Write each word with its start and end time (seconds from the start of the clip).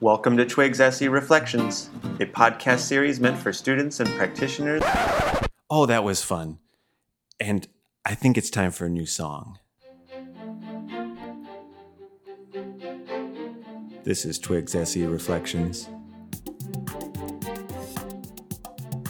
Welcome 0.00 0.36
to 0.36 0.46
Twigs 0.46 0.80
SE 0.80 1.08
Reflections, 1.08 1.90
a 2.20 2.26
podcast 2.26 2.80
series 2.80 3.18
meant 3.18 3.36
for 3.36 3.52
students 3.52 3.98
and 3.98 4.08
practitioners. 4.10 4.80
Oh, 5.68 5.86
that 5.86 6.04
was 6.04 6.22
fun. 6.22 6.60
And 7.40 7.66
I 8.06 8.14
think 8.14 8.38
it's 8.38 8.48
time 8.48 8.70
for 8.70 8.86
a 8.86 8.88
new 8.88 9.06
song. 9.06 9.58
This 14.04 14.24
is 14.24 14.38
Twigs 14.38 14.76
SE 14.76 15.04
Reflections. 15.04 15.88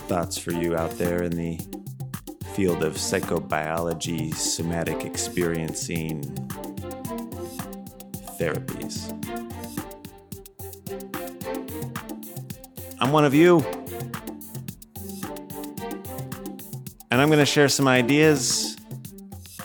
Thoughts 0.06 0.38
for 0.38 0.52
you 0.54 0.74
out 0.74 0.92
there 0.92 1.22
in 1.22 1.32
the 1.32 1.60
field 2.54 2.82
of 2.82 2.94
psychobiology, 2.94 4.34
somatic 4.34 5.04
experiencing 5.04 6.22
therapies. 8.40 9.27
I'm 13.08 13.14
one 13.14 13.24
of 13.24 13.34
you. 13.34 13.64
And 17.10 17.22
I'm 17.22 17.28
going 17.28 17.38
to 17.38 17.46
share 17.46 17.70
some 17.70 17.88
ideas 17.88 18.76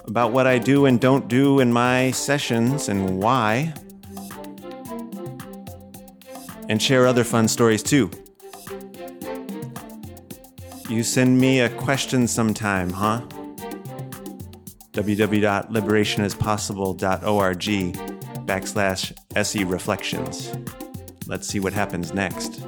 about 0.06 0.32
what 0.32 0.48
I 0.48 0.60
do 0.60 0.86
and 0.86 0.98
don't 0.98 1.28
do 1.28 1.60
in 1.60 1.74
my 1.74 2.12
sessions 2.12 2.88
and 2.88 3.22
why. 3.22 3.74
And 6.70 6.82
share 6.82 7.06
other 7.06 7.26
fun 7.26 7.50
stories 7.50 7.84
too. 7.84 8.10
You 10.88 11.04
send 11.04 11.38
me 11.38 11.60
a 11.60 11.68
question 11.68 12.30
sometime, 12.30 12.92
huh? 12.92 13.24
www.liberationispossible.org 14.94 17.64
backslash 18.48 19.12
SE 19.36 19.64
Reflections. 19.66 20.56
Let's 21.28 21.46
see 21.46 21.60
what 21.60 21.74
happens 21.74 22.14
next. 22.14 22.64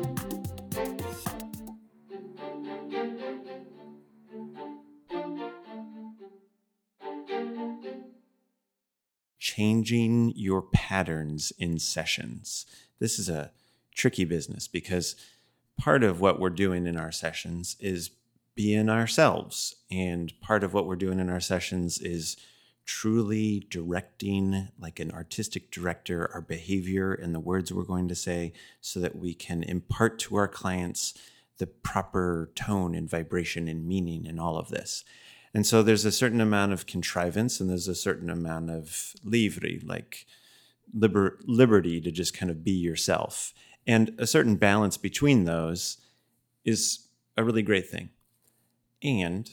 Changing 9.56 10.34
your 10.36 10.62
patterns 10.62 11.54
in 11.58 11.80
sessions. 11.80 12.66
This 13.00 13.18
is 13.20 13.30
a 13.30 13.52
tricky 13.94 14.26
business 14.26 14.68
because 14.68 15.16
part 15.78 16.04
of 16.04 16.20
what 16.20 16.40
we're 16.40 16.50
doing 16.50 16.86
in 16.86 16.98
our 16.98 17.12
sessions 17.12 17.78
is 17.80 18.12
being 18.56 18.90
ourselves. 18.90 19.76
And 19.90 20.34
part 20.42 20.64
of 20.64 20.74
what 20.74 20.86
we're 20.86 20.96
doing 20.96 21.20
in 21.20 21.30
our 21.30 21.40
sessions 21.40 22.00
is 22.00 22.36
truly 22.86 23.66
directing, 23.70 24.70
like 24.78 25.00
an 25.00 25.12
artistic 25.12 25.72
director, 25.72 26.30
our 26.34 26.42
behavior 26.42 27.14
and 27.14 27.34
the 27.34 27.40
words 27.40 27.72
we're 27.72 27.84
going 27.84 28.10
to 28.10 28.16
say 28.16 28.54
so 28.82 29.00
that 29.00 29.16
we 29.16 29.34
can 29.34 29.64
impart 29.64 30.20
to 30.20 30.36
our 30.36 30.48
clients 30.48 31.14
the 31.58 31.68
proper 31.68 32.52
tone 32.56 32.94
and 32.94 33.10
vibration 33.10 33.68
and 33.68 33.88
meaning 33.88 34.26
in 34.26 34.38
all 34.38 34.58
of 34.58 34.70
this. 34.70 35.06
And 35.56 35.66
so 35.66 35.82
there's 35.82 36.04
a 36.04 36.12
certain 36.12 36.42
amount 36.42 36.74
of 36.74 36.86
contrivance 36.86 37.62
and 37.62 37.70
there's 37.70 37.88
a 37.88 37.96
certain 37.96 38.30
amount 38.30 38.70
of 38.70 39.14
livre, 39.24 39.70
like 39.86 40.26
liber- 40.94 41.40
liberty 41.46 42.02
to 42.02 42.12
just 42.12 42.38
kind 42.38 42.52
of 42.52 42.62
be 42.62 42.74
yourself. 42.74 43.54
And 43.88 44.14
a 44.20 44.28
certain 44.28 44.58
balance 44.58 44.98
between 44.98 45.46
those 45.46 45.98
is 46.66 47.08
a 47.38 47.44
really 47.46 47.62
great 47.62 47.90
thing. 47.90 48.10
And 49.02 49.50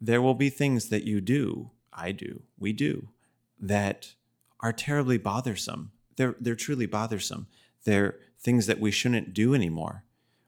there 0.00 0.22
will 0.22 0.34
be 0.34 0.48
things 0.48 0.88
that 0.88 1.04
you 1.04 1.20
do, 1.20 1.72
I 1.92 2.12
do, 2.12 2.40
we 2.58 2.72
do, 2.72 3.10
that 3.60 4.14
are 4.60 4.72
terribly 4.72 5.18
bothersome. 5.18 5.92
They're, 6.16 6.36
they're 6.40 6.54
truly 6.54 6.86
bothersome. 6.86 7.46
They're 7.84 8.16
things 8.38 8.64
that 8.68 8.80
we 8.80 8.90
shouldn't 8.90 9.34
do 9.34 9.54
anymore. 9.54 10.04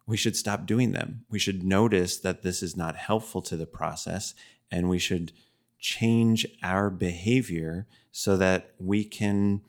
We 0.06 0.16
should 0.16 0.36
stop 0.36 0.66
doing 0.66 0.92
them. 0.92 1.24
We 1.30 1.38
should 1.38 1.62
notice 1.62 2.16
that 2.18 2.42
this 2.42 2.62
is 2.62 2.76
not 2.76 2.96
helpful 2.96 3.42
to 3.42 3.56
the 3.56 3.66
process 3.66 4.34
and 4.70 4.88
we 4.88 4.98
should 4.98 5.32
change 5.78 6.46
our 6.62 6.90
behavior 6.90 7.86
so 8.10 8.36
that 8.36 8.72
we 8.78 9.04
can 9.04 9.62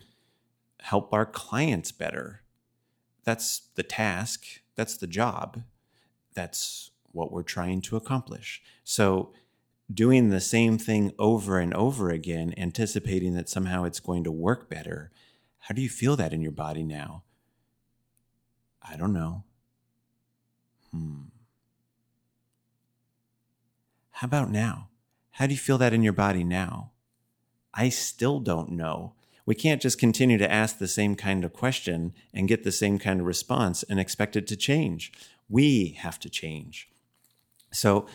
help 0.82 1.14
our 1.14 1.26
clients 1.26 1.92
better. 1.92 2.42
That's 3.24 3.70
the 3.76 3.84
task, 3.84 4.46
that's 4.76 4.98
the 4.98 5.08
job, 5.08 5.64
that's 6.34 6.92
what 7.12 7.32
we're 7.32 7.44
trying 7.44 7.82
to 7.82 7.96
accomplish. 7.96 8.62
So, 8.84 9.32
doing 9.94 10.30
the 10.30 10.42
same 10.42 10.78
thing 10.78 11.14
over 11.20 11.60
and 11.60 11.74
over 11.74 12.10
again, 12.10 12.54
anticipating 12.58 13.34
that 13.36 13.50
somehow 13.50 13.84
it's 13.84 14.00
going 14.00 14.24
to 14.24 14.32
work 14.32 14.70
better, 14.70 15.12
how 15.60 15.76
do 15.76 15.82
you 15.82 15.90
feel 15.90 16.16
that 16.16 16.34
in 16.34 16.42
your 16.42 16.52
body 16.52 16.84
now? 16.84 17.24
I 18.82 18.98
don't 18.98 19.14
know. 19.14 19.44
Hmm. 20.94 21.24
How 24.12 24.26
about 24.26 24.52
now? 24.52 24.90
How 25.32 25.48
do 25.48 25.54
you 25.54 25.60
feel 25.60 25.80
that 25.80 25.94
in 25.94 26.04
your 26.04 26.14
body 26.14 26.44
now? 26.44 26.92
I 27.74 27.90
still 27.90 28.40
don't 28.40 28.72
know. 28.72 29.16
We 29.46 29.56
can't 29.56 29.82
just 29.82 30.00
continue 30.00 30.38
to 30.38 30.52
ask 30.52 30.78
the 30.78 30.88
same 30.88 31.16
kind 31.16 31.44
of 31.44 31.52
question 31.52 32.14
and 32.34 32.48
get 32.48 32.64
the 32.64 32.72
same 32.72 33.00
kind 33.00 33.20
of 33.20 33.26
response 33.26 33.84
and 33.84 34.00
expect 34.00 34.36
it 34.36 34.48
to 34.48 34.56
change. 34.56 35.12
We 35.50 35.98
have 36.00 36.20
to 36.20 36.30
change. 36.30 36.90
So 37.72 38.06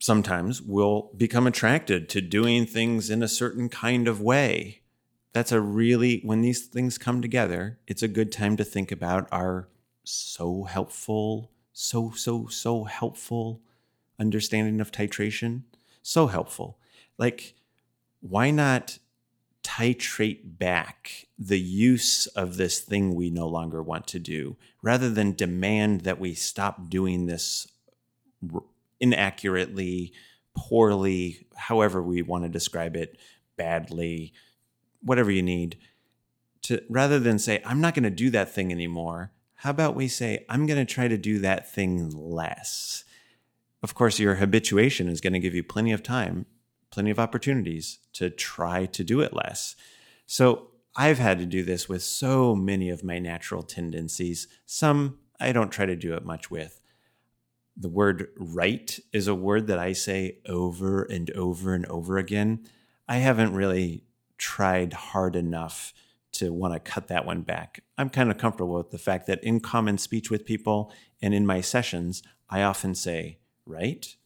sometimes 0.00 0.60
we'll 0.60 1.10
become 1.16 1.46
attracted 1.46 2.08
to 2.10 2.20
doing 2.20 2.66
things 2.66 3.08
in 3.08 3.22
a 3.22 3.28
certain 3.28 3.68
kind 3.68 4.08
of 4.08 4.20
way. 4.20 4.82
That's 5.32 5.52
a 5.52 5.60
really, 5.60 6.20
when 6.24 6.40
these 6.40 6.66
things 6.66 6.98
come 6.98 7.22
together, 7.22 7.78
it's 7.86 8.02
a 8.02 8.08
good 8.08 8.32
time 8.32 8.56
to 8.56 8.64
think 8.64 8.90
about 8.90 9.28
our 9.30 9.68
so 10.08 10.64
helpful, 10.64 11.50
so, 11.72 12.12
so, 12.12 12.46
so 12.46 12.84
helpful 12.84 13.60
understanding 14.18 14.80
of 14.80 14.90
titration 14.90 15.62
so 16.06 16.28
helpful. 16.28 16.78
Like, 17.18 17.54
why 18.20 18.52
not 18.52 18.98
titrate 19.64 20.58
back 20.58 21.26
the 21.36 21.58
use 21.58 22.26
of 22.28 22.56
this 22.56 22.78
thing 22.78 23.14
we 23.14 23.28
no 23.28 23.48
longer 23.48 23.82
want 23.82 24.06
to 24.06 24.20
do 24.20 24.56
rather 24.82 25.10
than 25.10 25.34
demand 25.34 26.02
that 26.02 26.20
we 26.20 26.32
stop 26.34 26.88
doing 26.88 27.26
this 27.26 27.66
inaccurately, 29.00 30.12
poorly, 30.56 31.46
however 31.56 32.00
we 32.00 32.22
want 32.22 32.44
to 32.44 32.48
describe 32.48 32.94
it, 32.94 33.18
badly, 33.56 34.32
whatever 35.02 35.32
you 35.32 35.42
need? 35.42 35.76
To 36.62 36.82
rather 36.88 37.18
than 37.18 37.40
say, 37.40 37.60
I'm 37.64 37.80
not 37.80 37.94
going 37.94 38.04
to 38.04 38.10
do 38.10 38.30
that 38.30 38.52
thing 38.52 38.70
anymore, 38.70 39.32
how 39.66 39.70
about 39.70 39.96
we 39.96 40.06
say, 40.06 40.44
I'm 40.48 40.64
going 40.64 40.78
to 40.78 40.94
try 40.94 41.08
to 41.08 41.18
do 41.18 41.40
that 41.40 41.68
thing 41.72 42.10
less? 42.10 43.02
of 43.82 43.94
course, 43.96 44.20
your 44.20 44.36
habituation 44.36 45.08
is 45.08 45.20
going 45.20 45.32
to 45.32 45.40
give 45.40 45.56
you 45.56 45.64
plenty 45.64 45.90
of 45.90 46.04
time, 46.04 46.46
plenty 46.90 47.10
of 47.10 47.18
opportunities 47.18 47.98
to 48.12 48.30
try 48.30 48.86
to 48.86 49.02
do 49.02 49.20
it 49.20 49.32
less. 49.32 49.74
So 50.24 50.68
I've 50.94 51.18
had 51.18 51.40
to 51.40 51.46
do 51.46 51.64
this 51.64 51.88
with 51.88 52.04
so 52.04 52.54
many 52.54 52.90
of 52.90 53.02
my 53.02 53.18
natural 53.18 53.64
tendencies. 53.64 54.46
Some 54.66 55.18
I 55.40 55.50
don't 55.50 55.70
try 55.70 55.84
to 55.84 55.96
do 55.96 56.14
it 56.14 56.24
much 56.24 56.48
with. 56.48 56.80
The 57.76 57.88
word 57.88 58.28
right 58.38 58.96
is 59.12 59.26
a 59.26 59.34
word 59.34 59.66
that 59.66 59.80
I 59.80 59.92
say 59.94 60.38
over 60.46 61.02
and 61.02 61.28
over 61.32 61.74
and 61.74 61.86
over 61.86 62.18
again. 62.18 62.68
I 63.08 63.16
haven't 63.16 63.52
really 63.54 64.04
tried 64.38 64.92
hard 64.92 65.34
enough 65.34 65.92
to 66.38 66.52
want 66.52 66.74
to 66.74 66.80
cut 66.80 67.08
that 67.08 67.26
one 67.26 67.42
back. 67.42 67.82
I'm 67.98 68.10
kind 68.10 68.30
of 68.30 68.38
comfortable 68.38 68.74
with 68.74 68.90
the 68.90 68.98
fact 68.98 69.26
that 69.26 69.42
in 69.42 69.60
common 69.60 69.98
speech 69.98 70.30
with 70.30 70.44
people 70.44 70.92
and 71.20 71.34
in 71.34 71.46
my 71.46 71.60
sessions, 71.60 72.22
I 72.48 72.62
often 72.62 72.94
say 72.94 73.38
right? 73.66 74.16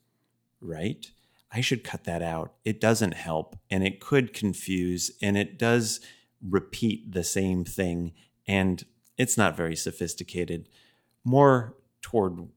Right? 0.60 1.10
I 1.52 1.60
should 1.60 1.82
cut 1.82 2.04
that 2.04 2.22
out. 2.22 2.54
It 2.64 2.80
doesn't 2.80 3.14
help 3.14 3.56
and 3.70 3.84
it 3.84 4.00
could 4.00 4.32
confuse 4.32 5.10
and 5.20 5.36
it 5.36 5.58
does 5.58 6.00
repeat 6.46 7.12
the 7.12 7.24
same 7.24 7.64
thing 7.64 8.12
and 8.46 8.84
it's 9.16 9.36
not 9.36 9.56
very 9.56 9.76
sophisticated. 9.76 10.68
More 11.24 11.76
toward 12.02 12.48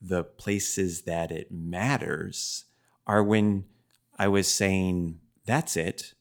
the 0.00 0.24
places 0.24 1.02
that 1.02 1.32
it 1.32 1.50
matters 1.50 2.64
are 3.06 3.22
when 3.22 3.64
I 4.18 4.28
was 4.28 4.50
saying, 4.50 5.18
that's 5.44 5.76
it, 5.76 6.14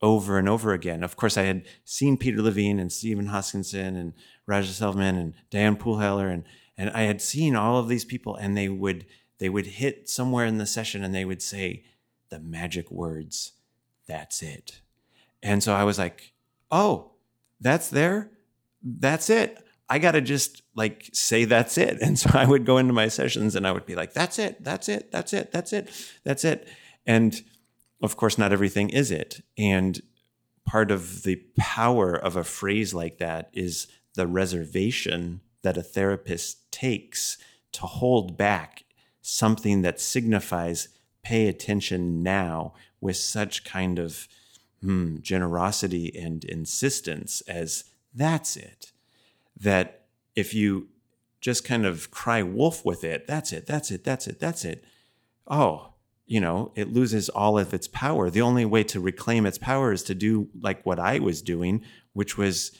over 0.00 0.38
and 0.38 0.48
over 0.48 0.72
again. 0.72 1.02
Of 1.02 1.16
course, 1.16 1.36
I 1.36 1.42
had 1.42 1.66
seen 1.84 2.16
Peter 2.16 2.40
Levine 2.40 2.78
and 2.78 2.92
Stephen 2.92 3.28
Hoskinson 3.28 3.96
and 3.96 4.12
Raja 4.46 4.72
Selvam 4.72 5.18
and 5.18 5.34
Diane 5.50 5.76
Poole 5.76 5.98
Heller, 5.98 6.28
and, 6.28 6.44
and 6.76 6.90
I 6.90 7.02
had 7.02 7.20
seen 7.20 7.56
all 7.56 7.78
of 7.78 7.88
these 7.88 8.04
people, 8.04 8.36
and 8.36 8.56
they 8.56 8.68
would 8.68 9.06
they 9.38 9.48
would 9.48 9.66
hit 9.66 10.08
somewhere 10.08 10.44
in 10.44 10.58
the 10.58 10.66
session 10.66 11.04
and 11.04 11.14
they 11.14 11.24
would 11.24 11.42
say 11.42 11.84
the 12.28 12.40
magic 12.40 12.90
words, 12.90 13.52
that's 14.06 14.42
it. 14.42 14.80
And 15.42 15.62
so 15.62 15.72
I 15.72 15.84
was 15.84 15.98
like, 15.98 16.32
oh, 16.70 17.12
that's 17.60 17.88
there? 17.88 18.30
That's 18.82 19.30
it. 19.30 19.64
I 19.88 19.98
got 19.98 20.12
to 20.12 20.20
just 20.20 20.62
like 20.74 21.08
say 21.12 21.44
that's 21.44 21.78
it. 21.78 21.98
And 22.02 22.18
so 22.18 22.30
I 22.34 22.44
would 22.44 22.66
go 22.66 22.78
into 22.78 22.92
my 22.92 23.08
sessions 23.08 23.54
and 23.54 23.66
I 23.66 23.72
would 23.72 23.86
be 23.86 23.94
like, 23.94 24.12
that's 24.12 24.38
it, 24.38 24.62
that's 24.62 24.88
it, 24.88 25.10
that's 25.10 25.32
it, 25.32 25.50
that's 25.52 25.72
it, 25.72 25.90
that's 26.24 26.44
it. 26.44 26.68
And 27.06 27.40
of 28.02 28.16
course, 28.16 28.38
not 28.38 28.52
everything 28.52 28.90
is 28.90 29.10
it. 29.10 29.42
And 29.56 30.00
part 30.64 30.90
of 30.90 31.22
the 31.22 31.42
power 31.58 32.14
of 32.14 32.36
a 32.36 32.44
phrase 32.44 32.94
like 32.94 33.18
that 33.18 33.50
is 33.52 33.86
the 34.14 34.26
reservation 34.26 35.40
that 35.62 35.76
a 35.76 35.82
therapist 35.82 36.70
takes 36.70 37.38
to 37.72 37.82
hold 37.82 38.36
back 38.36 38.84
something 39.20 39.82
that 39.82 40.00
signifies 40.00 40.88
pay 41.22 41.48
attention 41.48 42.22
now 42.22 42.72
with 43.00 43.16
such 43.16 43.64
kind 43.64 43.98
of 43.98 44.28
hmm, 44.80 45.18
generosity 45.20 46.12
and 46.18 46.44
insistence 46.44 47.40
as 47.42 47.84
that's 48.14 48.56
it. 48.56 48.92
That 49.60 50.06
if 50.34 50.54
you 50.54 50.88
just 51.40 51.64
kind 51.64 51.84
of 51.84 52.10
cry 52.10 52.42
wolf 52.42 52.84
with 52.84 53.04
it, 53.04 53.26
that's 53.26 53.52
it, 53.52 53.66
that's 53.66 53.90
it, 53.90 54.04
that's 54.04 54.26
it, 54.26 54.40
that's 54.40 54.64
it. 54.64 54.84
Oh, 55.46 55.94
you 56.28 56.40
know, 56.40 56.70
it 56.76 56.92
loses 56.92 57.30
all 57.30 57.58
of 57.58 57.72
its 57.72 57.88
power. 57.88 58.28
The 58.28 58.42
only 58.42 58.66
way 58.66 58.84
to 58.84 59.00
reclaim 59.00 59.46
its 59.46 59.58
power 59.58 59.92
is 59.92 60.02
to 60.04 60.14
do 60.14 60.48
like 60.60 60.84
what 60.84 61.00
I 61.00 61.18
was 61.18 61.40
doing, 61.40 61.82
which 62.12 62.36
was 62.36 62.78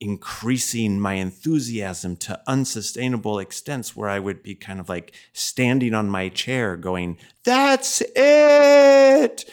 increasing 0.00 1.00
my 1.00 1.14
enthusiasm 1.14 2.14
to 2.14 2.38
unsustainable 2.46 3.38
extents 3.38 3.96
where 3.96 4.10
I 4.10 4.18
would 4.18 4.42
be 4.42 4.54
kind 4.54 4.80
of 4.80 4.90
like 4.90 5.14
standing 5.32 5.94
on 5.94 6.10
my 6.10 6.28
chair 6.28 6.76
going, 6.76 7.16
That's 7.42 8.02
it. 8.14 9.48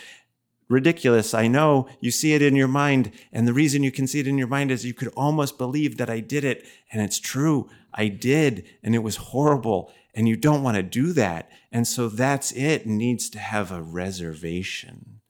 Ridiculous. 0.67 1.33
I 1.33 1.47
know 1.47 1.87
you 2.01 2.11
see 2.11 2.33
it 2.33 2.41
in 2.41 2.55
your 2.55 2.67
mind. 2.67 3.11
And 3.31 3.47
the 3.47 3.53
reason 3.53 3.83
you 3.83 3.91
can 3.91 4.07
see 4.07 4.19
it 4.19 4.27
in 4.27 4.37
your 4.37 4.47
mind 4.47 4.71
is 4.71 4.85
you 4.85 4.93
could 4.93 5.13
almost 5.15 5.57
believe 5.57 5.97
that 5.97 6.09
I 6.09 6.19
did 6.19 6.43
it. 6.43 6.65
And 6.91 7.01
it's 7.01 7.19
true. 7.19 7.69
I 7.93 8.07
did. 8.07 8.65
And 8.83 8.95
it 8.95 8.99
was 8.99 9.17
horrible. 9.17 9.91
And 10.13 10.27
you 10.27 10.35
don't 10.35 10.63
want 10.63 10.75
to 10.75 10.83
do 10.83 11.13
that. 11.13 11.49
And 11.71 11.87
so 11.87 12.09
that's 12.09 12.51
it. 12.51 12.85
needs 12.85 13.29
to 13.29 13.39
have 13.39 13.71
a 13.71 13.81
reservation. 13.81 15.21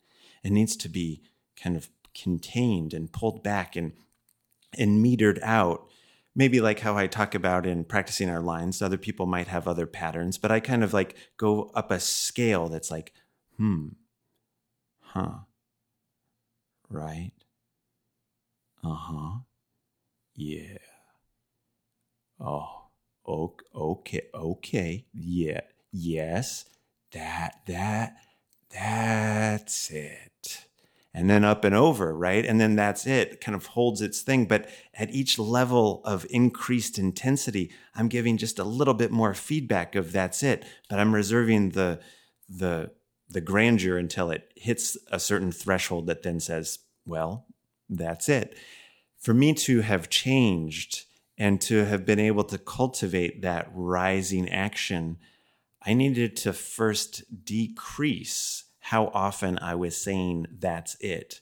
It 0.43 0.51
needs 0.51 0.75
to 0.77 0.89
be 0.89 1.21
kind 1.55 1.75
of 1.75 1.89
contained 2.13 2.93
and 2.93 3.11
pulled 3.11 3.43
back 3.43 3.75
and 3.75 3.93
and 4.77 5.03
metered 5.03 5.39
out. 5.43 5.87
Maybe 6.33 6.61
like 6.61 6.79
how 6.79 6.95
I 6.97 7.07
talk 7.07 7.35
about 7.35 7.65
in 7.65 7.83
practicing 7.83 8.29
our 8.29 8.39
lines, 8.41 8.81
other 8.81 8.97
people 8.97 9.25
might 9.25 9.47
have 9.47 9.67
other 9.67 9.85
patterns, 9.85 10.37
but 10.37 10.51
I 10.51 10.61
kind 10.61 10.83
of 10.83 10.93
like 10.93 11.15
go 11.37 11.71
up 11.75 11.91
a 11.91 11.99
scale 11.99 12.69
that's 12.69 12.89
like, 12.89 13.11
hmm, 13.57 13.89
huh, 15.01 15.39
right, 16.89 17.33
uh 18.81 18.95
huh, 18.95 19.39
yeah, 20.35 20.77
oh, 22.39 22.80
okay, 23.27 24.21
okay, 24.33 25.05
yeah, 25.13 25.61
yes, 25.91 26.65
that, 27.11 27.61
that, 27.67 28.15
that's 28.69 29.91
it 29.91 30.65
and 31.13 31.29
then 31.29 31.43
up 31.43 31.65
and 31.65 31.75
over, 31.75 32.15
right? 32.15 32.45
And 32.45 32.59
then 32.59 32.75
that's 32.75 33.05
it. 33.05 33.33
it, 33.33 33.41
kind 33.41 33.55
of 33.55 33.67
holds 33.67 34.01
its 34.01 34.21
thing. 34.21 34.45
But 34.45 34.69
at 34.93 35.11
each 35.11 35.37
level 35.37 36.01
of 36.05 36.25
increased 36.29 36.97
intensity, 36.97 37.71
I'm 37.95 38.07
giving 38.07 38.37
just 38.37 38.59
a 38.59 38.63
little 38.63 38.93
bit 38.93 39.11
more 39.11 39.33
feedback 39.33 39.95
of 39.95 40.13
that's 40.13 40.41
it. 40.41 40.63
But 40.89 40.99
I'm 40.99 41.13
reserving 41.13 41.71
the 41.71 41.99
the 42.47 42.91
the 43.29 43.41
grandeur 43.41 43.97
until 43.97 44.29
it 44.29 44.51
hits 44.55 44.97
a 45.09 45.19
certain 45.19 45.51
threshold 45.53 46.07
that 46.07 46.23
then 46.23 46.39
says, 46.39 46.79
well, 47.05 47.45
that's 47.89 48.27
it. 48.27 48.57
For 49.19 49.33
me 49.33 49.53
to 49.53 49.81
have 49.81 50.09
changed 50.09 51.05
and 51.41 51.59
to 51.59 51.85
have 51.85 52.05
been 52.05 52.19
able 52.19 52.43
to 52.43 52.59
cultivate 52.59 53.41
that 53.41 53.67
rising 53.73 54.47
action, 54.47 55.17
I 55.83 55.95
needed 55.95 56.35
to 56.37 56.53
first 56.53 57.23
decrease 57.43 58.65
how 58.77 59.07
often 59.07 59.57
I 59.57 59.73
was 59.73 59.97
saying 59.97 60.45
that's 60.59 60.95
it. 60.99 61.41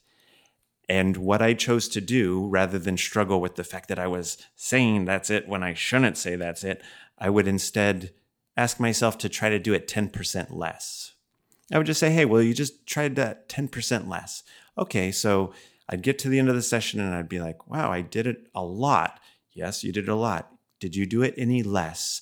And 0.88 1.18
what 1.18 1.42
I 1.42 1.54
chose 1.54 1.90
to 1.90 2.00
do, 2.00 2.48
rather 2.48 2.80
than 2.80 2.96
struggle 2.96 3.42
with 3.42 3.56
the 3.56 3.66
fact 3.66 3.90
that 3.90 4.00
I 4.00 4.08
was 4.08 4.38
saying 4.56 5.04
that's 5.04 5.30
it 5.30 5.50
when 5.50 5.64
I 5.64 5.74
shouldn't 5.74 6.18
say 6.18 6.38
that's 6.38 6.64
it, 6.64 6.82
I 7.18 7.30
would 7.30 7.46
instead 7.46 8.14
ask 8.56 8.80
myself 8.80 9.18
to 9.18 9.28
try 9.28 9.50
to 9.50 9.60
do 9.60 9.74
it 9.74 9.90
10% 9.90 10.56
less. 10.56 11.12
I 11.74 11.78
would 11.78 11.88
just 11.88 12.00
say, 12.00 12.10
hey, 12.10 12.24
well, 12.24 12.42
you 12.42 12.54
just 12.54 12.88
tried 12.88 13.18
that 13.18 13.50
10% 13.50 14.08
less. 14.08 14.44
Okay, 14.78 15.12
so 15.12 15.52
I'd 15.90 16.04
get 16.04 16.18
to 16.20 16.30
the 16.30 16.40
end 16.40 16.48
of 16.48 16.56
the 16.56 16.62
session 16.62 17.02
and 17.02 17.14
I'd 17.14 17.28
be 17.28 17.42
like, 17.42 17.68
wow, 17.68 17.92
I 17.92 18.00
did 18.00 18.28
it 18.28 18.48
a 18.56 18.64
lot. 18.64 19.20
Yes, 19.60 19.84
you 19.84 19.92
did 19.92 20.10
a 20.10 20.16
lot. 20.16 20.52
Did 20.80 20.96
you 20.96 21.06
do 21.06 21.22
it 21.22 21.34
any 21.38 21.64
less? 21.64 22.22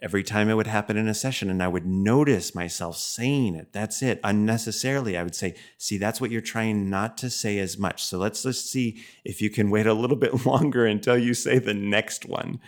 every 0.00 0.22
time 0.22 0.48
it 0.48 0.54
would 0.54 0.66
happen 0.66 0.96
in 0.96 1.08
a 1.08 1.14
session 1.14 1.50
and 1.50 1.62
I 1.62 1.68
would 1.68 1.86
notice 1.86 2.54
myself 2.54 2.96
saying 2.96 3.54
it. 3.54 3.72
That's 3.72 4.02
it. 4.02 4.20
Unnecessarily, 4.22 5.16
I 5.16 5.22
would 5.22 5.34
say, 5.34 5.54
see, 5.76 5.98
that's 5.98 6.20
what 6.20 6.30
you're 6.30 6.40
trying 6.40 6.88
not 6.88 7.18
to 7.18 7.30
say 7.30 7.58
as 7.58 7.78
much. 7.78 8.04
So 8.04 8.18
let's 8.18 8.42
just 8.42 8.70
see 8.70 9.02
if 9.24 9.42
you 9.42 9.50
can 9.50 9.70
wait 9.70 9.86
a 9.86 9.94
little 9.94 10.16
bit 10.28 10.46
longer 10.46 10.86
until 10.86 11.18
you 11.18 11.34
say 11.34 11.58
the 11.58 11.74
next 11.74 12.26
one. 12.26 12.60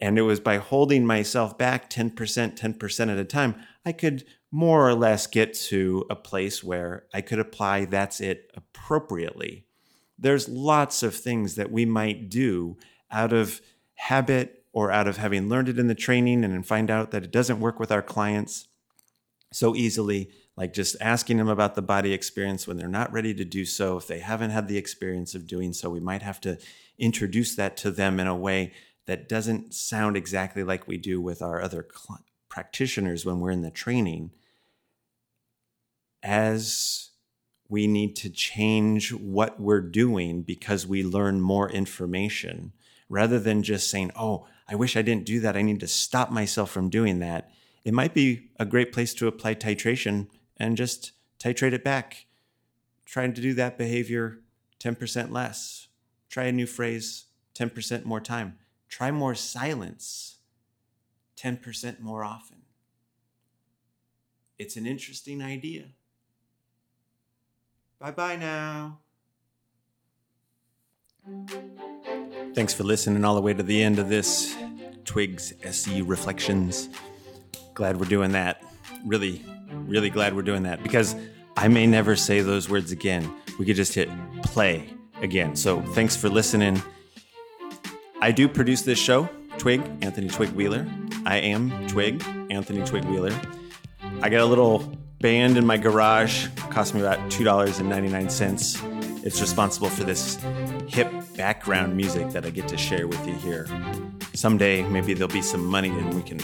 And 0.00 0.18
it 0.18 0.22
was 0.22 0.40
by 0.40 0.58
holding 0.58 1.06
myself 1.06 1.56
back 1.56 1.88
10%, 1.88 2.14
10% 2.14 3.12
at 3.12 3.18
a 3.18 3.24
time, 3.24 3.54
I 3.84 3.92
could 3.92 4.24
more 4.50 4.88
or 4.88 4.94
less 4.94 5.26
get 5.26 5.54
to 5.54 6.04
a 6.10 6.16
place 6.16 6.62
where 6.62 7.06
I 7.14 7.20
could 7.20 7.38
apply 7.38 7.86
that's 7.86 8.20
it 8.20 8.50
appropriately. 8.54 9.66
There's 10.18 10.48
lots 10.48 11.02
of 11.02 11.14
things 11.14 11.54
that 11.56 11.70
we 11.70 11.84
might 11.84 12.28
do 12.28 12.76
out 13.10 13.32
of 13.32 13.60
habit 13.94 14.64
or 14.72 14.90
out 14.90 15.08
of 15.08 15.16
having 15.16 15.48
learned 15.48 15.68
it 15.68 15.78
in 15.78 15.86
the 15.86 15.94
training 15.94 16.44
and 16.44 16.66
find 16.66 16.90
out 16.90 17.10
that 17.10 17.24
it 17.24 17.30
doesn't 17.30 17.60
work 17.60 17.80
with 17.80 17.90
our 17.90 18.02
clients 18.02 18.68
so 19.52 19.74
easily, 19.74 20.30
like 20.56 20.74
just 20.74 20.96
asking 21.00 21.38
them 21.38 21.48
about 21.48 21.74
the 21.74 21.82
body 21.82 22.12
experience 22.12 22.66
when 22.66 22.76
they're 22.76 22.88
not 22.88 23.12
ready 23.12 23.32
to 23.32 23.44
do 23.44 23.64
so. 23.64 23.96
If 23.96 24.06
they 24.06 24.18
haven't 24.18 24.50
had 24.50 24.68
the 24.68 24.76
experience 24.76 25.34
of 25.34 25.46
doing 25.46 25.72
so, 25.72 25.88
we 25.88 26.00
might 26.00 26.22
have 26.22 26.40
to 26.42 26.58
introduce 26.98 27.56
that 27.56 27.76
to 27.78 27.90
them 27.90 28.20
in 28.20 28.26
a 28.26 28.36
way 28.36 28.72
that 29.06 29.28
doesn't 29.28 29.72
sound 29.72 30.16
exactly 30.16 30.62
like 30.62 30.86
we 30.86 30.98
do 30.98 31.20
with 31.20 31.40
our 31.40 31.62
other 31.62 31.86
cl- 31.90 32.24
practitioners 32.48 33.24
when 33.24 33.40
we're 33.40 33.50
in 33.50 33.62
the 33.62 33.70
training. 33.70 34.30
As 36.22 37.10
we 37.68 37.86
need 37.86 38.14
to 38.16 38.30
change 38.30 39.12
what 39.12 39.60
we're 39.60 39.80
doing 39.80 40.42
because 40.42 40.86
we 40.86 41.02
learn 41.02 41.40
more 41.40 41.70
information 41.70 42.72
rather 43.08 43.38
than 43.38 43.62
just 43.62 43.90
saying, 43.90 44.10
oh, 44.16 44.46
I 44.68 44.74
wish 44.74 44.96
I 44.96 45.02
didn't 45.02 45.26
do 45.26 45.40
that. 45.40 45.56
I 45.56 45.62
need 45.62 45.80
to 45.80 45.88
stop 45.88 46.30
myself 46.30 46.70
from 46.70 46.90
doing 46.90 47.20
that. 47.20 47.50
It 47.84 47.94
might 47.94 48.14
be 48.14 48.50
a 48.58 48.66
great 48.66 48.92
place 48.92 49.14
to 49.14 49.28
apply 49.28 49.54
titration 49.54 50.28
and 50.56 50.76
just 50.76 51.12
titrate 51.38 51.72
it 51.72 51.84
back. 51.84 52.26
Trying 53.04 53.34
to 53.34 53.40
do 53.40 53.54
that 53.54 53.78
behavior 53.78 54.40
10% 54.80 55.30
less. 55.30 55.88
Try 56.28 56.44
a 56.44 56.52
new 56.52 56.66
phrase 56.66 57.26
10% 57.54 58.04
more 58.04 58.20
time. 58.20 58.58
Try 58.88 59.10
more 59.10 59.34
silence 59.34 60.38
10% 61.36 62.00
more 62.00 62.24
often. 62.24 62.62
It's 64.58 64.76
an 64.76 64.86
interesting 64.86 65.42
idea. 65.42 65.90
Bye 67.98 68.10
bye 68.10 68.36
now. 68.36 69.00
Thanks 72.56 72.72
for 72.72 72.84
listening 72.84 73.22
all 73.22 73.34
the 73.34 73.42
way 73.42 73.52
to 73.52 73.62
the 73.62 73.82
end 73.82 73.98
of 73.98 74.08
this 74.08 74.56
Twigs 75.04 75.52
SE 75.62 76.00
Reflections. 76.00 76.88
Glad 77.74 78.00
we're 78.00 78.08
doing 78.08 78.32
that. 78.32 78.62
Really, 79.04 79.44
really 79.70 80.08
glad 80.08 80.34
we're 80.34 80.40
doing 80.40 80.62
that 80.62 80.82
because 80.82 81.14
I 81.58 81.68
may 81.68 81.86
never 81.86 82.16
say 82.16 82.40
those 82.40 82.66
words 82.70 82.92
again. 82.92 83.30
We 83.58 83.66
could 83.66 83.76
just 83.76 83.92
hit 83.92 84.08
play 84.42 84.88
again. 85.20 85.54
So 85.54 85.82
thanks 85.82 86.16
for 86.16 86.30
listening. 86.30 86.82
I 88.22 88.32
do 88.32 88.48
produce 88.48 88.80
this 88.80 88.98
show, 88.98 89.28
Twig, 89.58 89.82
Anthony 90.00 90.28
Twig 90.28 90.48
Wheeler. 90.52 90.86
I 91.26 91.36
am 91.36 91.86
Twig, 91.88 92.24
Anthony 92.48 92.82
Twig 92.86 93.04
Wheeler. 93.04 93.38
I 94.22 94.30
got 94.30 94.40
a 94.40 94.46
little 94.46 94.78
band 95.20 95.58
in 95.58 95.66
my 95.66 95.76
garage, 95.76 96.46
cost 96.70 96.94
me 96.94 97.02
about 97.02 97.18
$2.99. 97.30 99.26
It's 99.26 99.42
responsible 99.42 99.90
for 99.90 100.04
this 100.04 100.36
hip 100.88 101.12
background 101.36 101.96
music 101.96 102.30
that 102.30 102.46
I 102.46 102.50
get 102.50 102.66
to 102.68 102.76
share 102.76 103.06
with 103.06 103.26
you 103.26 103.34
here. 103.34 103.66
Someday, 104.34 104.82
maybe 104.82 105.14
there'll 105.14 105.32
be 105.32 105.42
some 105.42 105.64
money 105.64 105.90
and 105.90 106.14
we 106.14 106.22
can 106.22 106.38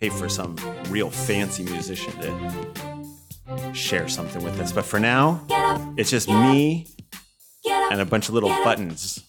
pay 0.00 0.08
for 0.08 0.28
some 0.28 0.56
real 0.88 1.10
fancy 1.10 1.64
musician 1.64 2.12
to 2.20 3.74
share 3.74 4.08
something 4.08 4.42
with 4.42 4.58
us. 4.60 4.72
But 4.72 4.84
for 4.84 5.00
now, 5.00 5.40
it's 5.96 6.10
just 6.10 6.28
me 6.28 6.86
and 7.66 8.00
a 8.00 8.04
bunch 8.04 8.28
of 8.28 8.34
little 8.34 8.50
buttons. 8.64 9.25